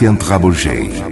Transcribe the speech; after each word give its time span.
Vicente 0.00 0.22
Raboget. 0.22 1.09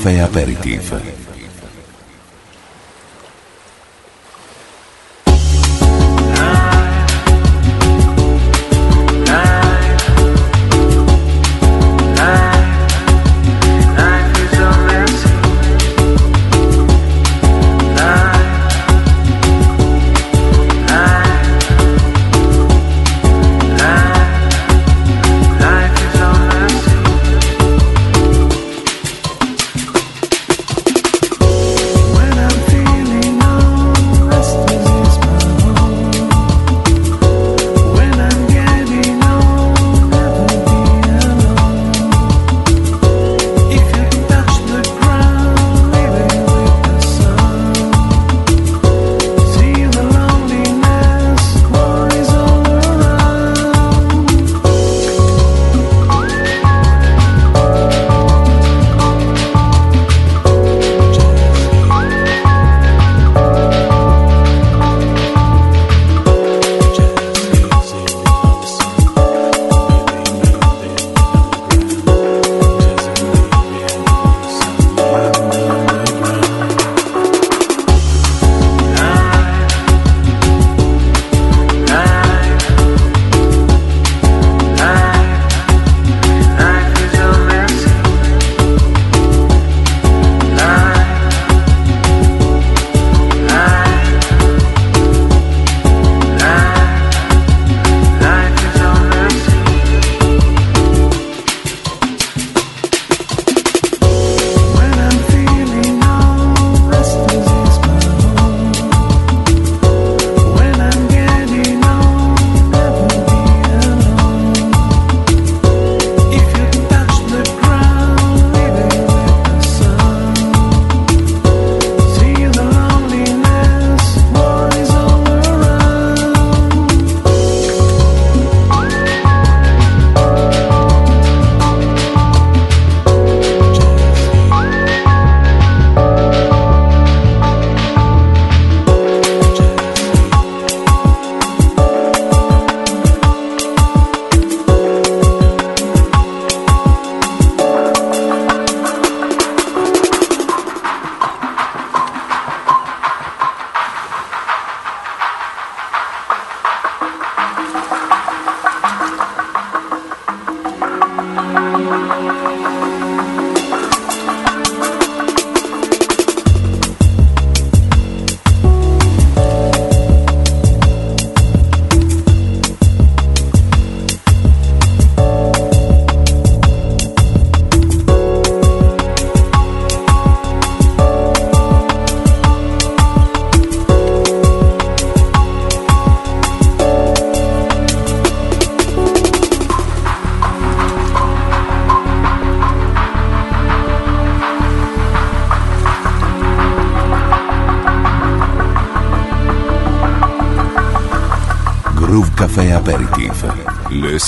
café 0.00 0.22
aperitivo. 0.22 1.19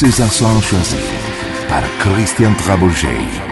César 0.02 0.32
Son 0.32 0.60
choisi 0.60 0.96
par 1.68 1.84
Christian 2.00 2.52
Trabouget. 2.54 3.51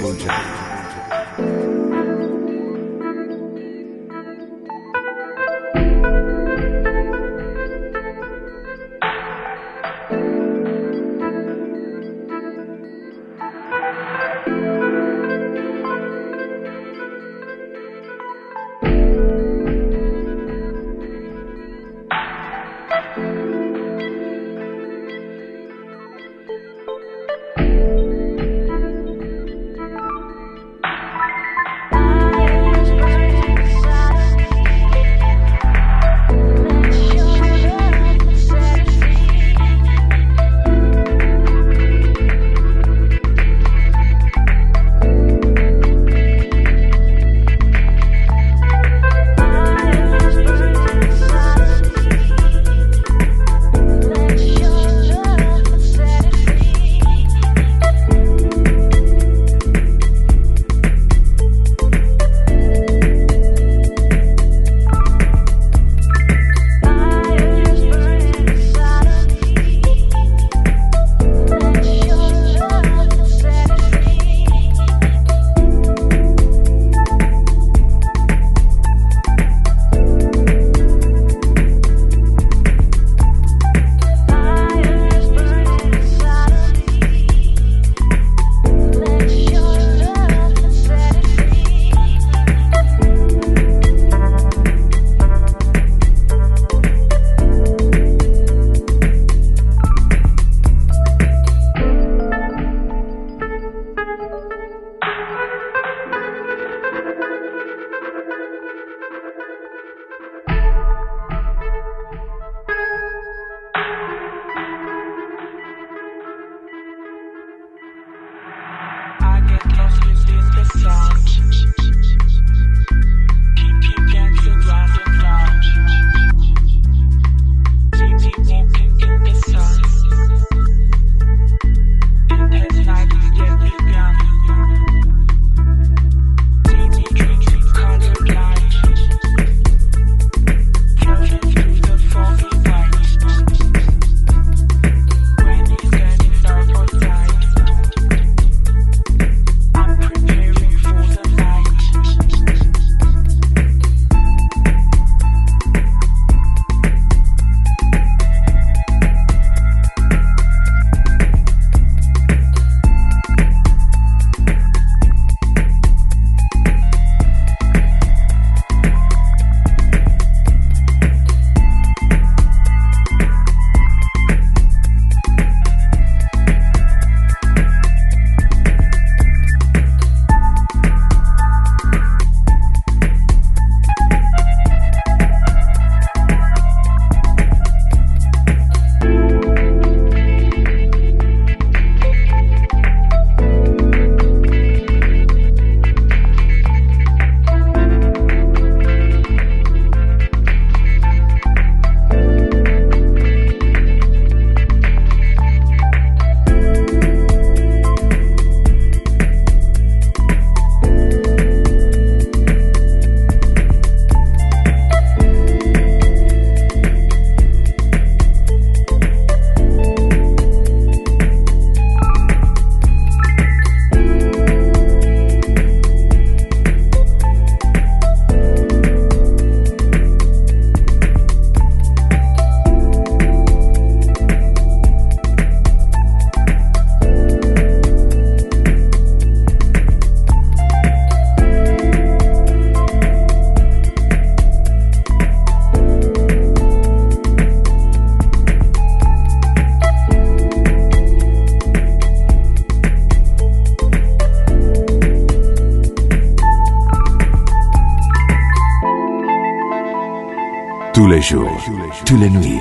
tous 262.03 262.17
les 262.17 262.29
nuits, 262.31 262.59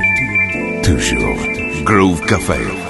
toujours. 0.82 1.36
Groove 1.84 2.20
Café. 2.26 2.89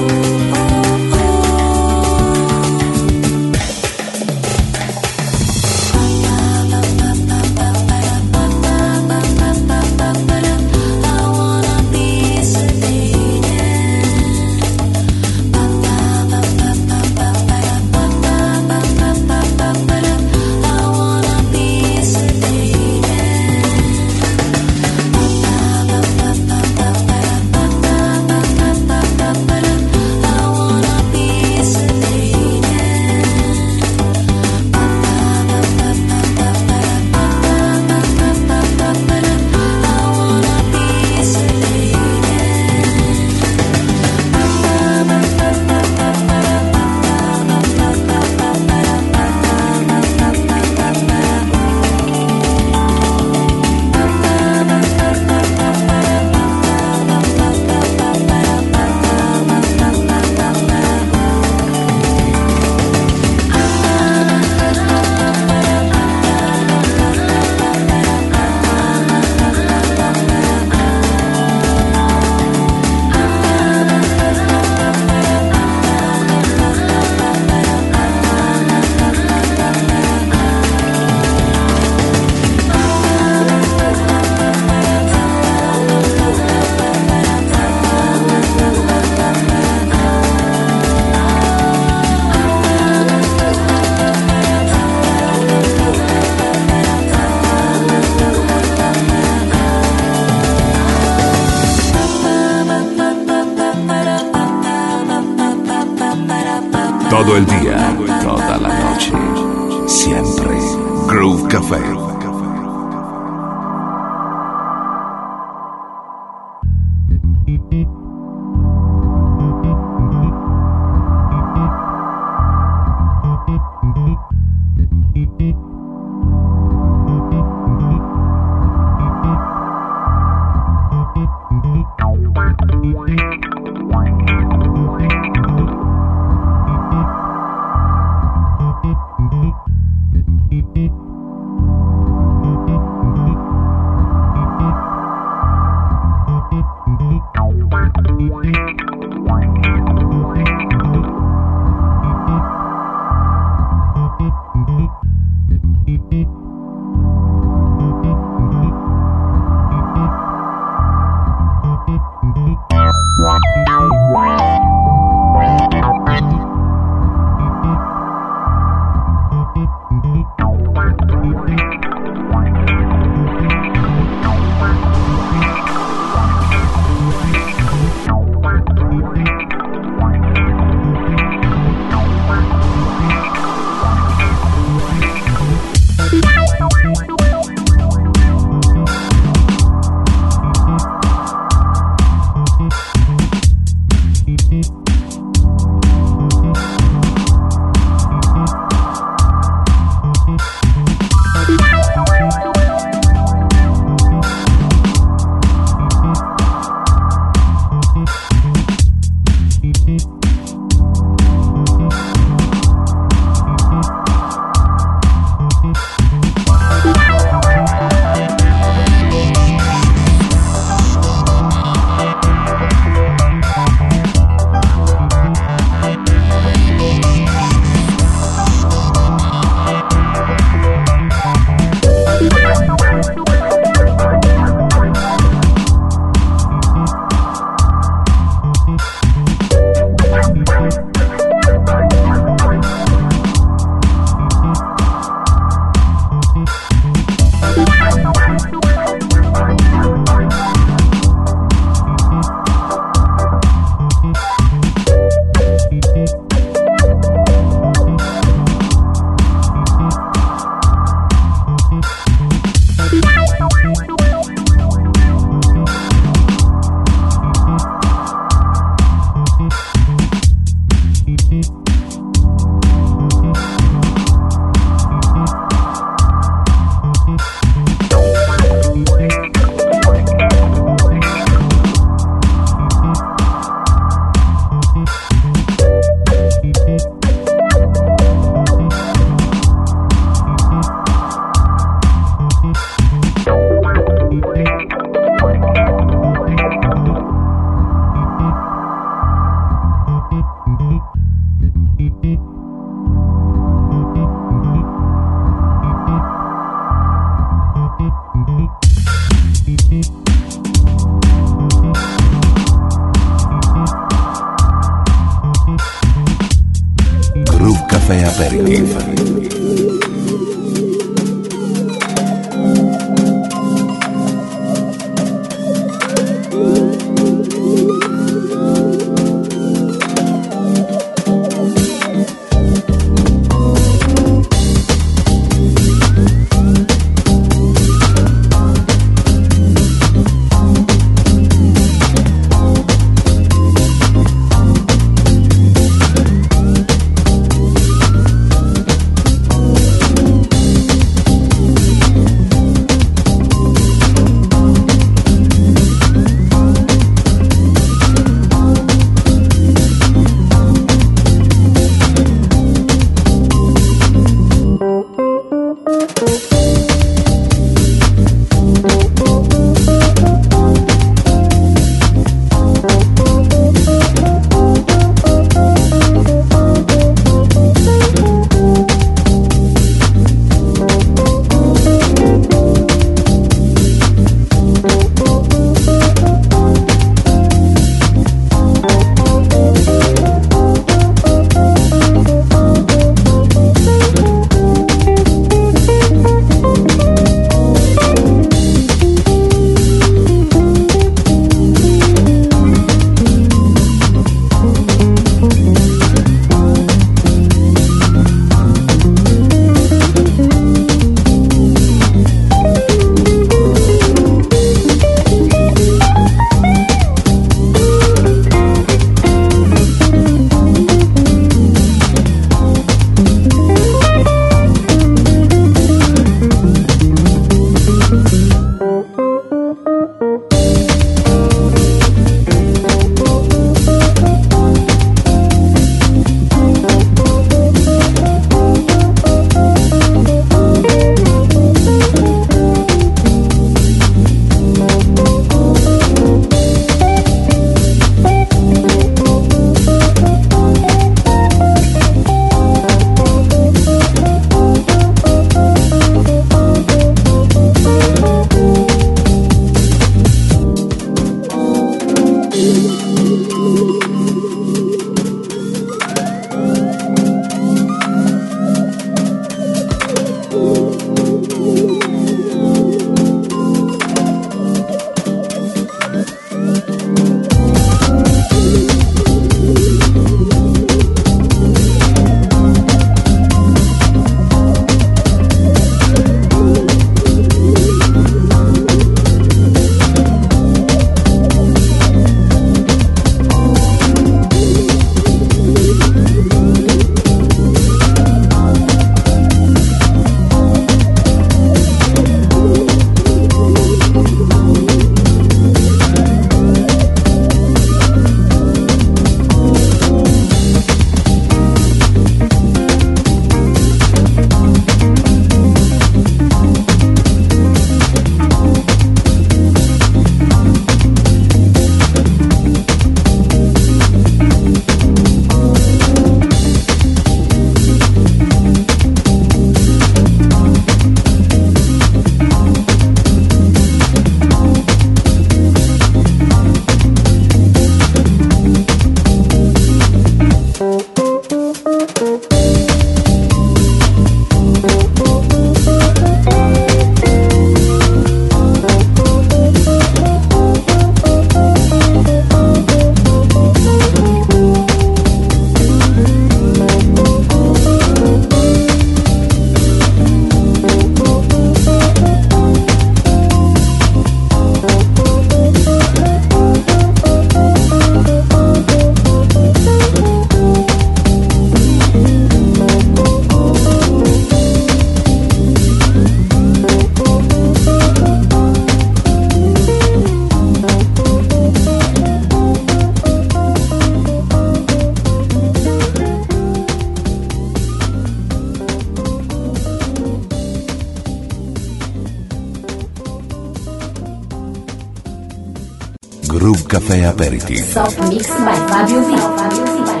Café 596.71 597.03
Aperitivo. 597.05 597.65
Soft 597.65 597.99
Mix 598.07 598.27
by 598.29 598.55
Fábio 598.69 599.03
Vila. 599.05 600.00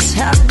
just 0.00 0.14
how 0.16 0.49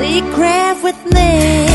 secret 0.00 0.82
with 0.82 1.04
me. 1.12 1.69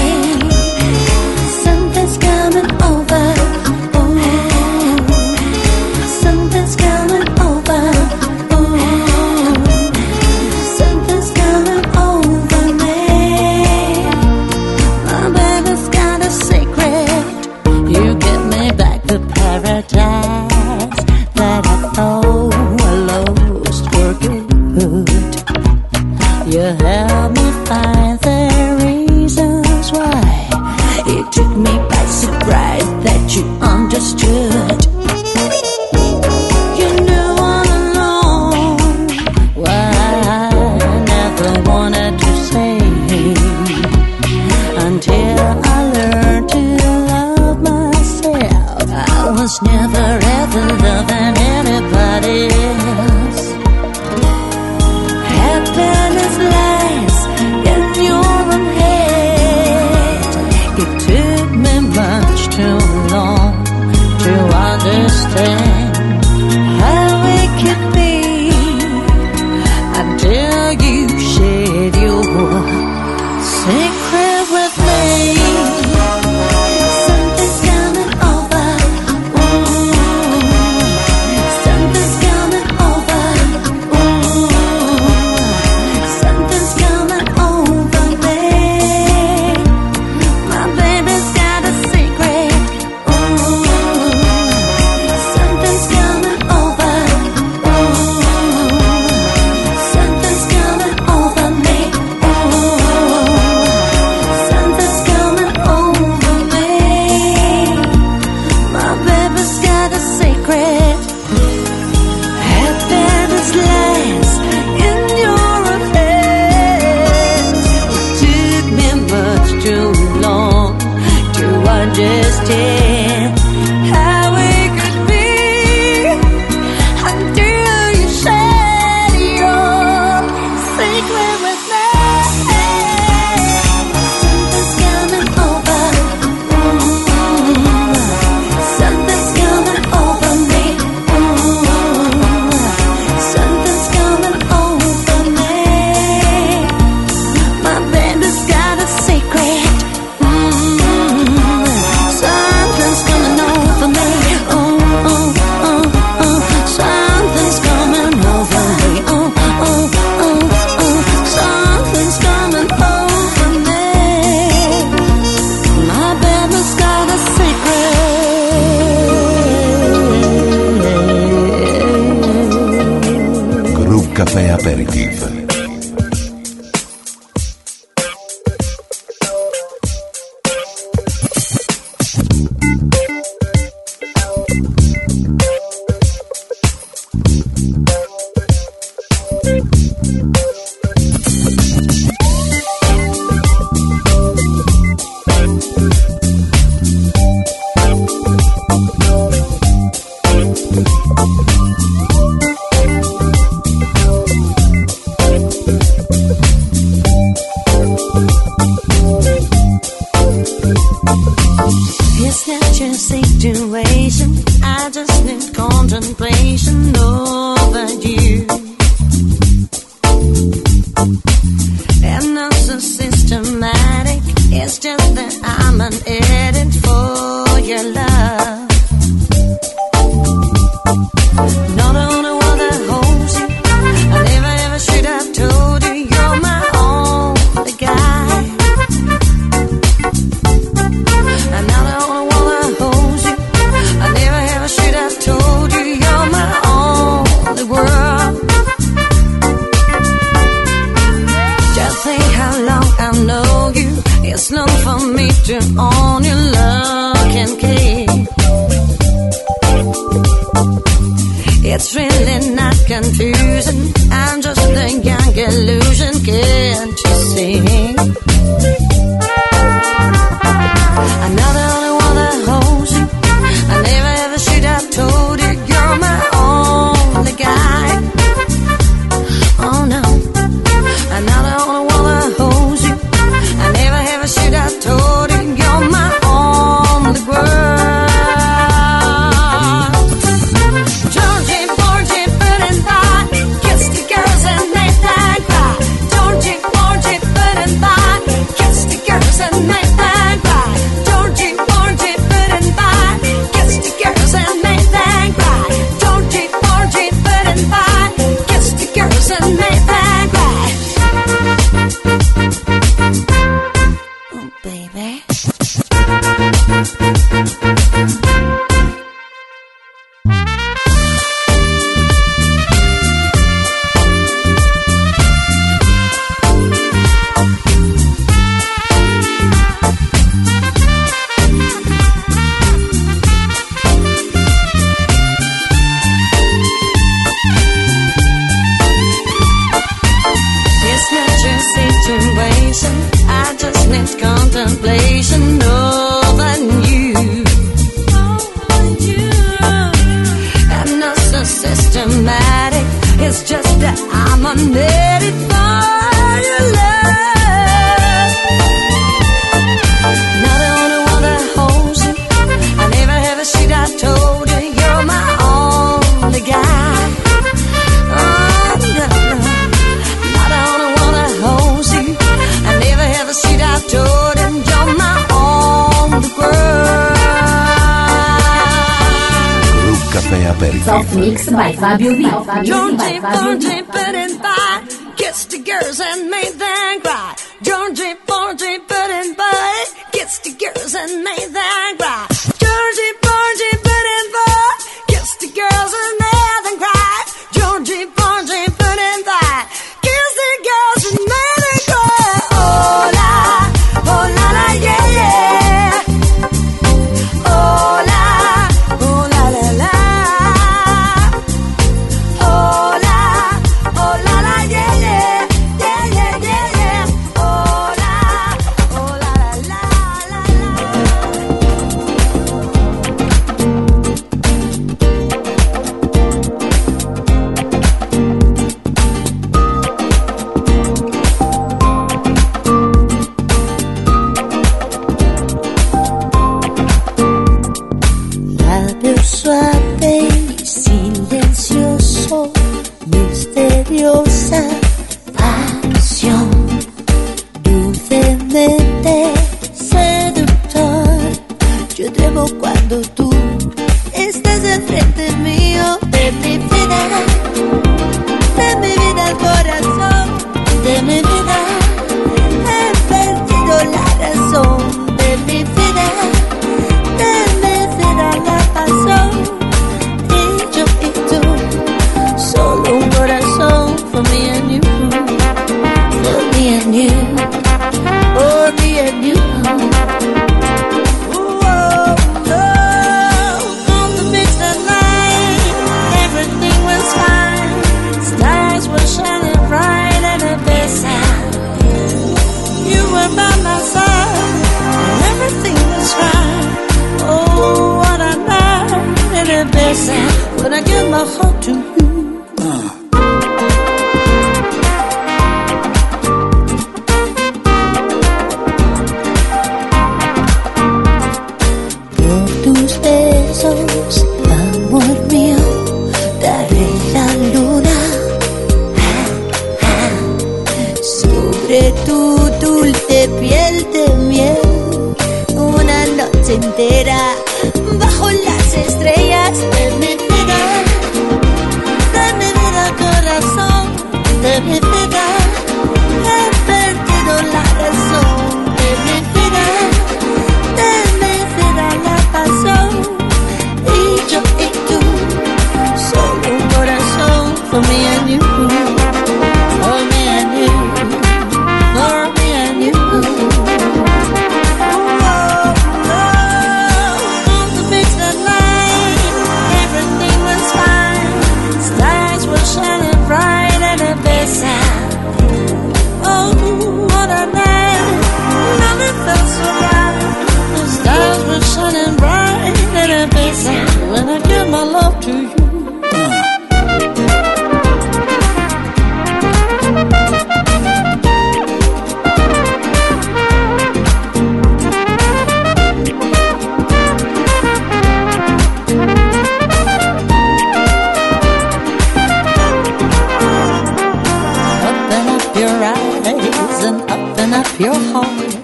your 597.79 597.93
heart, 597.93 598.55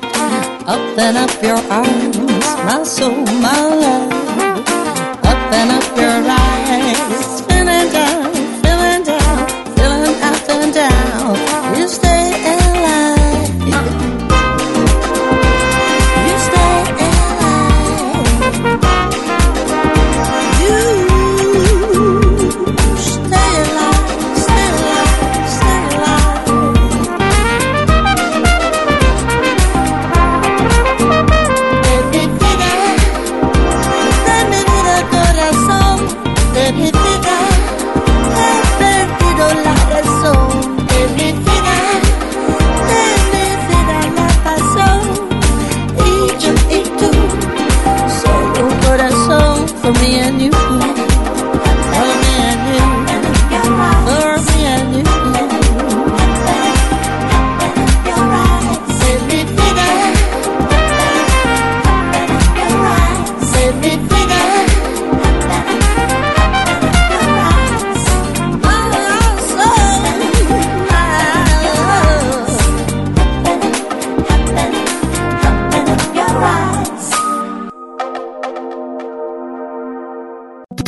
up 0.67 0.97
and 0.97 1.17
up 1.17 1.43
your 1.43 1.57
arms, 1.69 2.17
my 2.65 2.83
soul, 2.83 3.25
my 3.41 3.59
love, 3.83 4.11
up 5.25 5.53
and 5.53 5.71
up 5.71 5.97
your 5.97 6.21
life. 6.27 6.50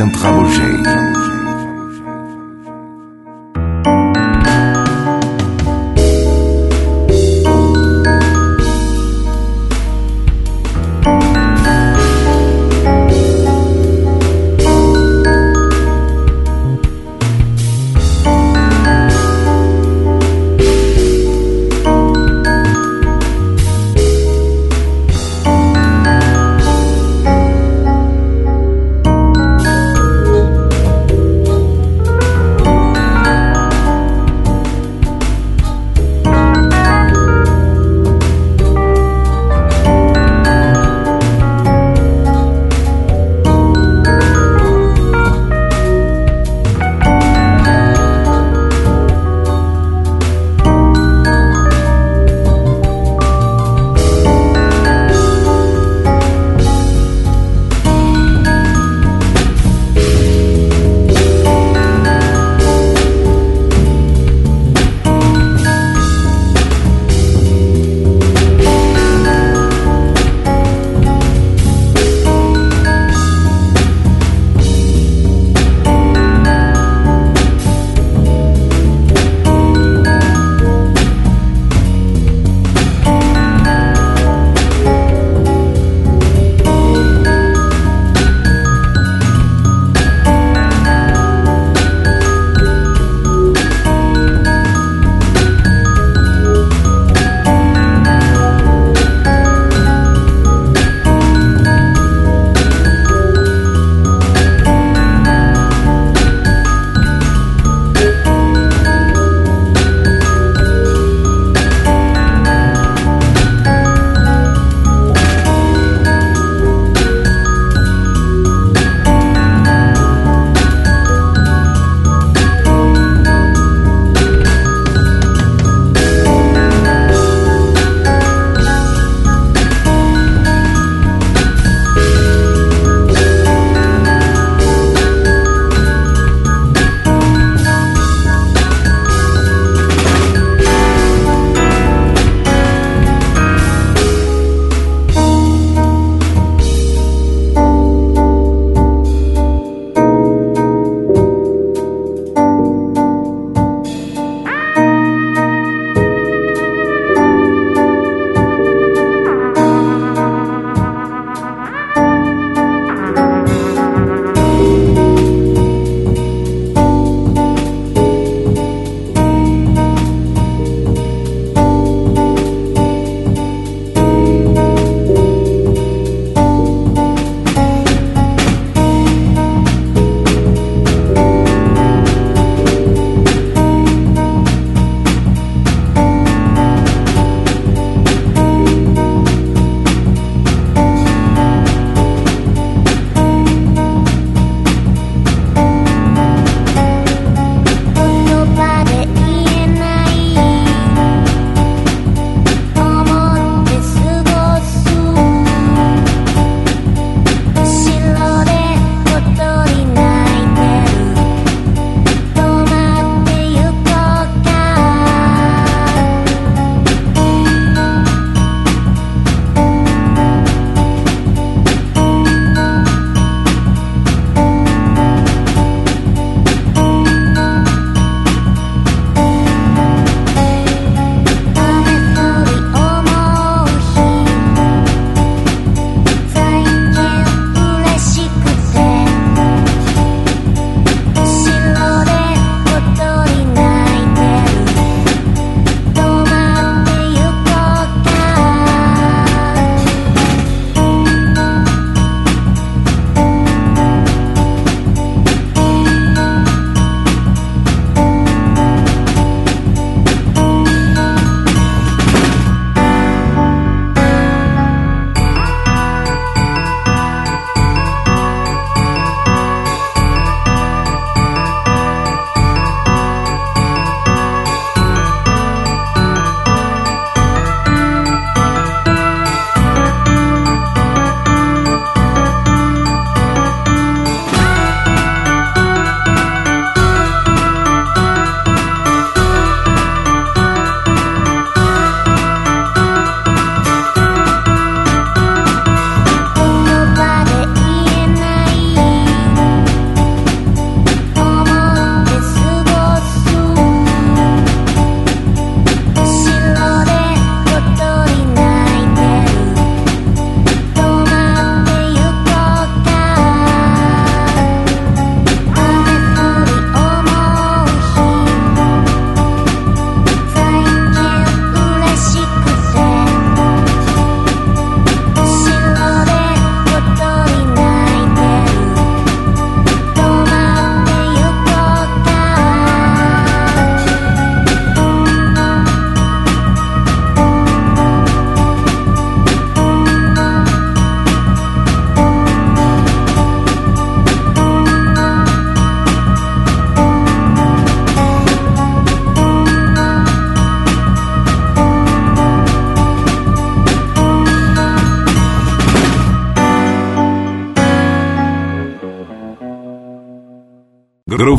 entran 0.00 0.35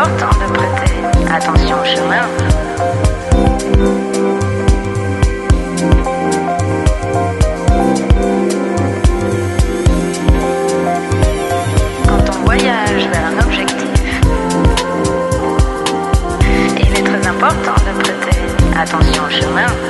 Important 0.00 0.30
de 0.38 0.52
prêter 0.52 0.94
attention 1.30 1.76
au 1.78 1.84
chemin. 1.84 2.26
Quand 12.06 12.30
on 12.30 12.44
voyage 12.44 13.08
vers 13.12 13.26
un 13.26 13.44
objectif, 13.44 14.20
il 16.78 16.98
est 16.98 17.02
très 17.02 17.28
important 17.28 17.74
de 17.84 18.02
prêter 18.02 18.38
attention 18.76 19.24
au 19.24 19.30
chemin. 19.30 19.89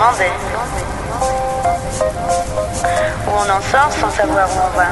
Demander. 0.00 0.32
Ou 3.26 3.30
on 3.30 3.50
en 3.50 3.60
sort 3.60 3.92
sans 3.92 4.10
savoir 4.10 4.48
où 4.48 4.58
on 4.66 4.78
va. 4.78 4.86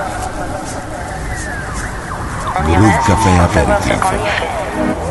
On 2.58 2.68
y 2.68 2.76
Groove 2.76 2.86
reste 2.86 3.06
Café 3.06 3.30
sans 3.38 3.54
savoir 3.54 3.82
ce 3.82 3.88
qu'on 3.88 3.94
y 3.94 4.28
fait. 4.28 5.07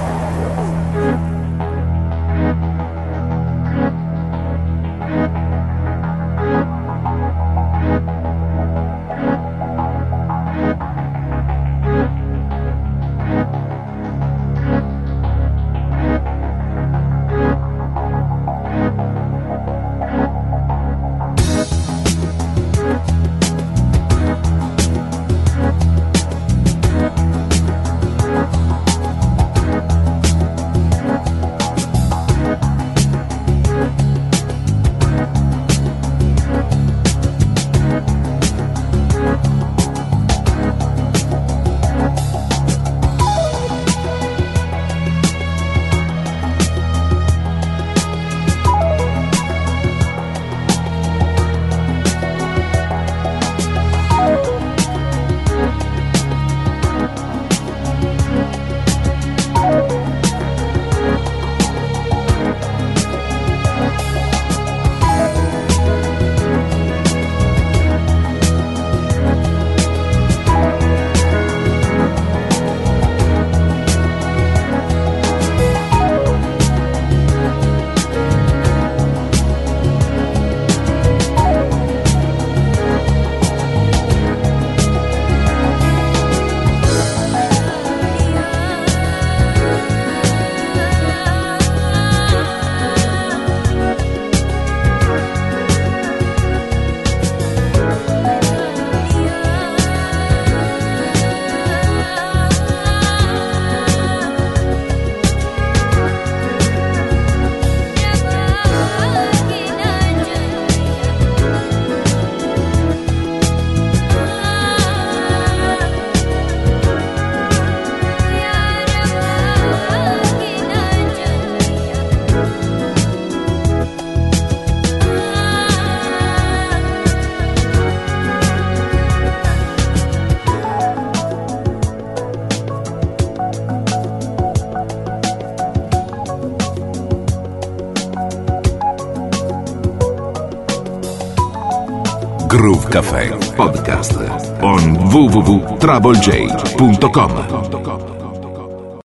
Café 142.90 143.30
Podcast 143.56 144.18
on 144.62 144.98
www.troublej.com 145.12 147.67